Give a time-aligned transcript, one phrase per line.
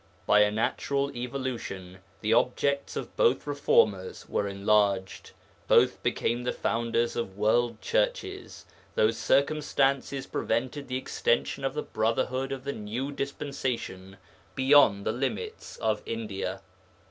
[0.25, 5.29] By a natural evolution the objects of both reformers were enlarged;
[5.67, 12.51] both became the founders of world churches, though circumstances prevented the extension of the Brotherhood
[12.51, 14.17] of the New Dispensation
[14.55, 16.63] beyond the limits of India.